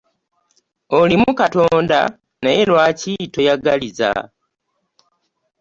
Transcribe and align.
Olimu 0.99 1.31
Katonda 1.39 1.99
naye 2.43 2.61
lwaki 2.69 3.13
toyagaliza? 3.33 4.11